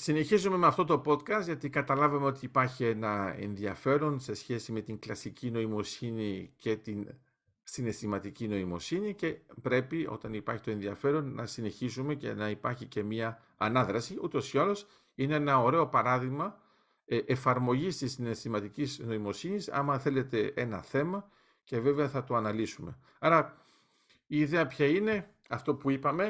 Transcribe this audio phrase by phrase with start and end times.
[0.00, 4.98] συνεχίζουμε με αυτό το podcast γιατί καταλάβαμε ότι υπάρχει ένα ενδιαφέρον σε σχέση με την
[4.98, 7.14] κλασική νοημοσύνη και την
[7.62, 13.42] συναισθηματική νοημοσύνη και πρέπει όταν υπάρχει το ενδιαφέρον να συνεχίσουμε και να υπάρχει και μια
[13.56, 14.18] ανάδραση.
[14.22, 16.58] Ούτως ή άλλως είναι ένα ωραίο παράδειγμα
[17.04, 21.28] ε, εφαρμογής της συναισθηματικής νοημοσύνης άμα θέλετε ένα θέμα
[21.64, 22.98] και βέβαια θα το αναλύσουμε.
[23.18, 23.66] Άρα
[24.26, 26.24] η ιδέα ποια είναι, αυτό που είπαμε,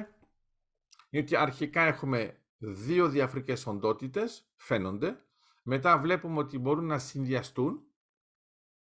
[1.11, 5.25] είναι ότι αρχικά έχουμε δύο διαφορετικές οντότητες, φαίνονται,
[5.63, 7.83] μετά βλέπουμε ότι μπορούν να συνδυαστούν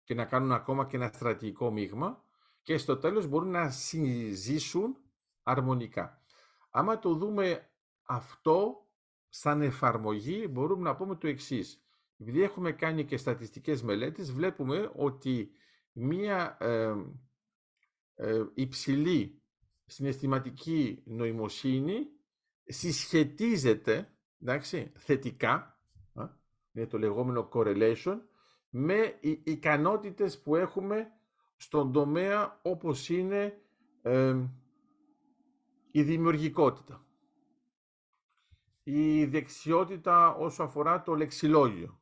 [0.03, 2.23] και να κάνουν ακόμα και ένα στρατηγικό μείγμα
[2.61, 4.97] και στο τέλος μπορούν να συζήσουν
[5.43, 6.21] αρμονικά.
[6.69, 7.69] Άμα το δούμε
[8.03, 8.87] αυτό
[9.29, 11.83] σαν εφαρμογή, μπορούμε να πούμε το εξής.
[12.17, 15.51] Επειδή έχουμε κάνει και στατιστικές μελέτες, βλέπουμε ότι
[15.91, 16.93] μία ε,
[18.15, 19.41] ε, υψηλή
[19.85, 22.07] συναισθηματική νοημοσύνη
[22.65, 25.77] συσχετίζεται εντάξει, θετικά,
[26.71, 28.19] είναι το λεγόμενο correlation,
[28.69, 31.11] με οι ικανότητες που έχουμε
[31.55, 33.61] στον τομέα όπως είναι
[35.91, 37.05] η δημιουργικότητα.
[38.83, 42.01] Η δεξιότητα όσο αφορά το λεξιλόγιο.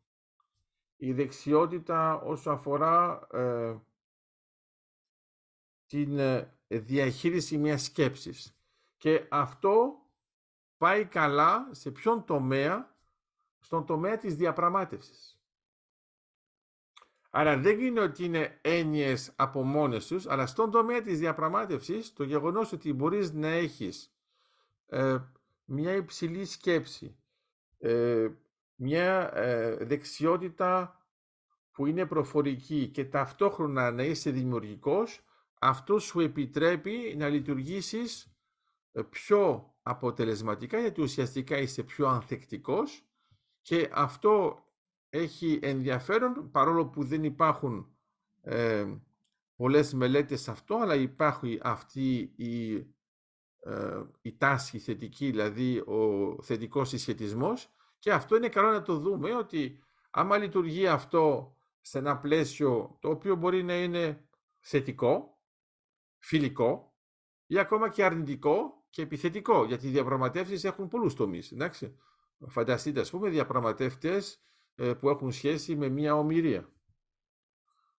[0.95, 3.75] Η δεξιότητα όσο αφορά ε,
[5.85, 8.55] την ε, διαχείριση μιας σκέψης.
[8.97, 10.00] Και αυτό
[10.81, 12.95] πάει καλά σε ποιον τομέα,
[13.59, 15.39] στον τομέα της διαπραγμάτευσης.
[17.29, 22.23] Άρα δεν είναι ότι είναι έννοιες από μόνες τους, αλλά στον τομέα της διαπραγμάτευσης το
[22.23, 24.13] γεγονός ότι μπορείς να έχεις
[24.87, 25.17] ε,
[25.65, 27.15] μια υψηλή σκέψη,
[27.77, 28.29] ε,
[28.75, 31.01] μια ε, δεξιότητα
[31.71, 35.25] που είναι προφορική και ταυτόχρονα να είσαι δημιουργικός,
[35.59, 38.35] αυτό σου επιτρέπει να λειτουργήσεις
[39.09, 43.05] πιο αποτελεσματικά γιατί ουσιαστικά είσαι πιο ανθεκτικός
[43.61, 44.65] και αυτό
[45.09, 47.95] έχει ενδιαφέρον παρόλο που δεν υπάρχουν
[48.41, 48.85] ε,
[49.55, 52.73] πολλές μελέτες σε αυτό αλλά υπάρχει αυτή η,
[53.59, 57.75] ε, η τάση θετική δηλαδή ο θετικός συσχετισμός.
[57.99, 63.09] Και αυτό είναι καλό να το δούμε ότι άμα λειτουργεί αυτό σε ένα πλαίσιο το
[63.09, 64.25] οποίο μπορεί να είναι
[64.59, 65.41] θετικό,
[66.17, 66.95] φιλικό
[67.45, 71.53] ή ακόμα και αρνητικό και επιθετικό, γιατί οι διαπραγματεύσεις έχουν πολλούς τομείς.
[72.47, 74.43] Φανταστείτε, ας πούμε, διαπραγματεύτες
[74.75, 76.69] ε, που έχουν σχέση με μια ομοιρία,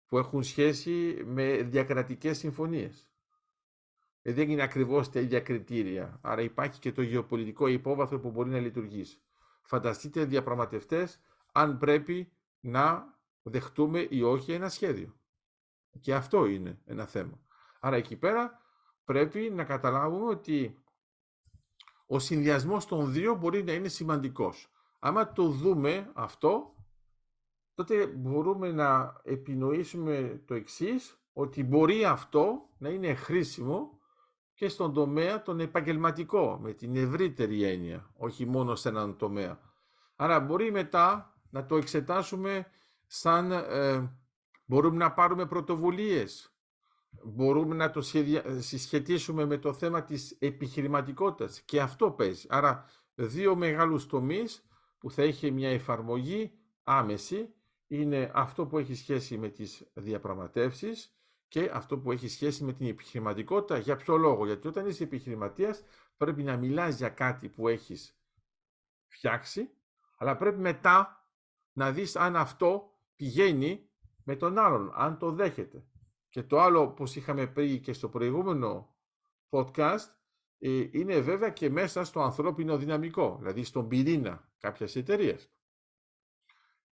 [0.06, 3.06] που έχουν σχέση με διακρατικές συμφωνίες.
[4.22, 8.50] Ε, δεν είναι ακριβώς τα ίδια κριτήρια, άρα υπάρχει και το γεωπολιτικό υπόβαθρο που μπορεί
[8.50, 9.20] να λειτουργήσει.
[9.62, 11.20] Φανταστείτε διαπραγματευτές
[11.52, 15.16] αν πρέπει να δεχτούμε ή όχι ένα σχέδιο.
[16.00, 17.40] Και αυτό είναι ένα θέμα.
[17.80, 18.60] Άρα εκεί πέρα
[19.04, 20.82] πρέπει να καταλάβουμε ότι
[22.06, 24.70] ο συνδυασμός των δύο μπορεί να είναι σημαντικός.
[24.98, 26.74] Άμα το δούμε αυτό,
[27.74, 33.98] τότε μπορούμε να επινοήσουμε το εξής, ότι μπορεί αυτό να είναι χρήσιμο
[34.54, 39.60] και στον τομέα τον επαγγελματικό, με την ευρύτερη έννοια, όχι μόνο σε έναν τομέα.
[40.16, 42.66] Άρα μπορεί μετά να το εξετάσουμε
[43.06, 44.10] σαν ε,
[44.64, 46.51] μπορούμε να πάρουμε πρωτοβουλίες,
[47.24, 48.00] μπορούμε να το
[48.58, 52.46] συσχετίσουμε με το θέμα της επιχειρηματικότητας και αυτό παίζει.
[52.48, 52.84] Άρα
[53.14, 54.66] δύο μεγάλους τομείς
[54.98, 56.52] που θα έχει μια εφαρμογή
[56.82, 57.54] άμεση
[57.86, 61.16] είναι αυτό που έχει σχέση με τις διαπραγματεύσεις
[61.48, 63.78] και αυτό που έχει σχέση με την επιχειρηματικότητα.
[63.78, 65.82] Για ποιο λόγο, γιατί όταν είσαι επιχειρηματίας
[66.16, 68.18] πρέπει να μιλάς για κάτι που έχεις
[69.06, 69.70] φτιάξει,
[70.16, 71.26] αλλά πρέπει μετά
[71.72, 73.90] να δεις αν αυτό πηγαίνει
[74.24, 75.86] με τον άλλον, αν το δέχεται.
[76.32, 78.94] Και το άλλο, όπως είχαμε πει και στο προηγούμενο
[79.50, 80.06] podcast,
[80.58, 85.38] ε, είναι βέβαια και μέσα στο ανθρώπινο δυναμικό, δηλαδή στον πυρήνα κάποιας εταιρεία.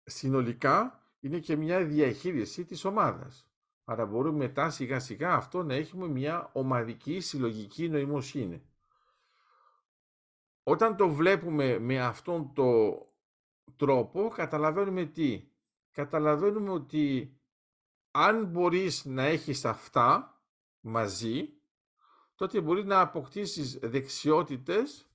[0.03, 3.49] Συνολικά, είναι και μια διαχείριση της ομάδας.
[3.83, 8.65] Άρα μπορούμε μετά σιγά σιγά αυτό να έχουμε μια ομαδική συλλογική νοημοσύνη.
[10.63, 13.05] Όταν το βλέπουμε με αυτόν τον
[13.75, 15.49] τρόπο, καταλαβαίνουμε τι;
[15.91, 17.35] Καταλαβαίνουμε ότι
[18.17, 20.39] αν μπορείς να έχεις αυτά
[20.79, 21.49] μαζί,
[22.35, 25.09] τότε μπορεί να αποκτήσεις δεξιότητες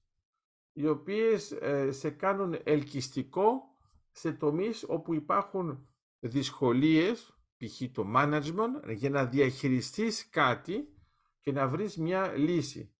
[0.73, 3.63] οι οποίες ε, σε κάνουν ελκυστικό
[4.11, 5.89] σε τομείς όπου υπάρχουν
[6.19, 7.83] δυσκολίες, π.χ.
[7.93, 10.95] το management, για να διαχειριστείς κάτι
[11.41, 12.95] και να βρεις μια λύση.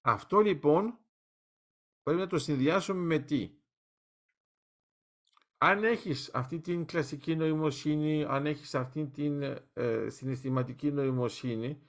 [0.00, 0.98] Αυτό λοιπόν
[2.02, 3.59] πρέπει να το συνδυάσουμε με τι;
[5.62, 9.42] Αν έχεις αυτή την κλασική νοημοσύνη, αν έχεις αυτή την
[9.72, 11.82] ε, συναισθηματική νοημοσύνη,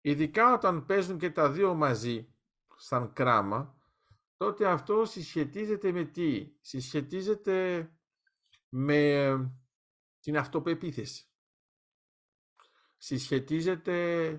[0.00, 2.34] ειδικά όταν παίζουν και τα δύο μαζί,
[2.76, 3.76] σαν κράμα,
[4.36, 7.88] τότε αυτό συσχετίζεται με τι; Συσχετίζεται
[8.68, 9.52] με
[10.20, 11.26] την αυτοπεποίθηση.
[12.96, 14.30] Συσχετίζεται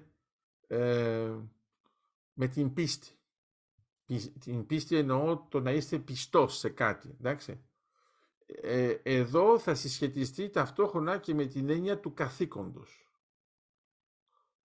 [0.67, 1.35] ε,
[2.33, 3.17] με την πίστη.
[4.39, 7.15] Την πίστη εννοώ το να είστε πιστός σε κάτι.
[7.19, 7.67] Εντάξει.
[8.61, 13.07] Ε, εδώ θα συσχετιστεί ταυτόχρονα και με την έννοια του καθήκοντος.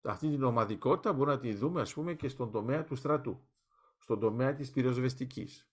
[0.03, 3.49] Αυτή την ομαδικότητα μπορούμε να τη δούμε ας πούμε και στον τομέα του στρατού,
[3.99, 5.71] στον τομέα της πυροσβεστικής,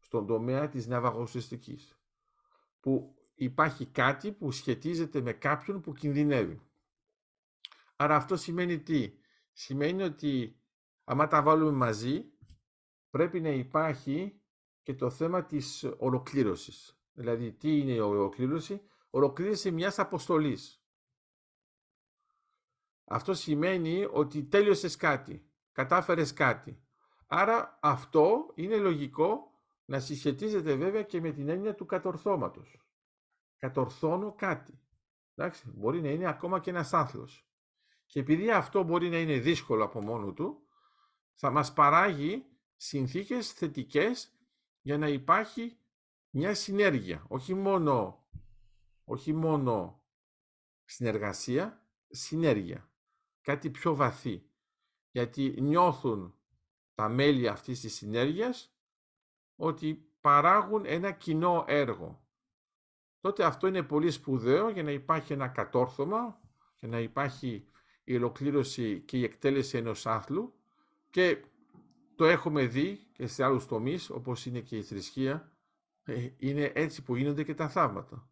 [0.00, 1.98] στον τομέα της ναυαγοσυστικής,
[2.80, 6.60] που υπάρχει κάτι που σχετίζεται με κάποιον που κινδυνεύει.
[7.96, 9.18] Άρα αυτό σημαίνει τι;
[9.56, 10.60] Σημαίνει ότι
[11.04, 12.24] άμα τα βάλουμε μαζί
[13.10, 14.40] πρέπει να υπάρχει
[14.82, 16.98] και το θέμα της ολοκλήρωσης.
[17.14, 20.84] Δηλαδή τι είναι η ολοκλήρωση; Ολοκλήρωση μιας αποστολής.
[23.04, 26.84] Αυτό σημαίνει ότι τέλειωσες κάτι, κατάφερες κάτι.
[27.26, 29.52] Άρα αυτό είναι λογικό
[29.84, 32.84] να συσχετίζεται βέβαια και με την έννοια του κατορθώματος
[33.64, 34.80] κατορθώνω κάτι.
[35.34, 37.48] Εντάξει, μπορεί να είναι ακόμα και ένας άθλος.
[38.06, 40.66] Και επειδή αυτό μπορεί να είναι δύσκολο από μόνο του,
[41.34, 42.46] θα μας παράγει
[42.76, 44.38] συνθήκες θετικές
[44.80, 45.78] για να υπάρχει
[46.34, 47.24] μια συνέργεια.
[47.28, 48.24] Όχι μόνο,
[49.04, 50.02] όχι μόνο
[50.84, 52.90] συνεργασία, συνέργεια.
[53.40, 54.46] Κάτι πιο βαθύ.
[55.10, 56.34] Γιατί νιώθουν
[56.94, 58.76] τα μέλη αυτής της συνέργειας
[59.56, 62.24] ότι παράγουν ένα κοινό έργο
[63.24, 66.40] τότε αυτό είναι πολύ σπουδαίο για να υπάρχει ένα κατόρθωμα,
[66.78, 67.66] για να υπάρχει
[68.04, 70.54] η ολοκλήρωση και η εκτέλεση ενός άθλου
[71.10, 71.44] και
[72.14, 75.53] το έχουμε δει και σε άλλους τομείς, όπως είναι και η θρησκεία, ε,
[76.36, 78.28] είναι έτσι που γίνονται και τα θαύματα.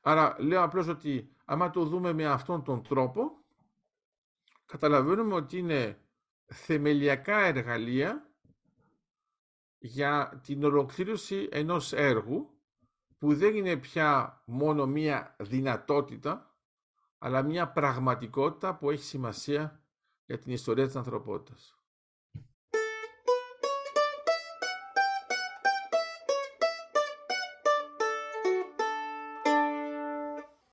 [0.00, 3.44] Άρα λέω απλώς ότι άμα το δούμε με αυτόν τον τρόπο,
[4.66, 6.00] καταλαβαίνουμε ότι είναι
[6.46, 8.30] θεμελιακά εργαλεία
[9.78, 12.58] για την ολοκλήρωση ενός έργου
[13.18, 16.56] που δεν είναι πια μόνο μία δυνατότητα,
[17.18, 19.82] αλλά μία πραγματικότητα που έχει σημασία
[20.24, 21.77] για την ιστορία της ανθρωπότητας.